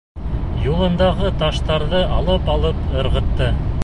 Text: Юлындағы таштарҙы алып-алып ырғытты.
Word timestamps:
Юлындағы 0.61 1.29
таштарҙы 1.43 2.01
алып-алып 2.21 2.81
ырғытты. 3.03 3.51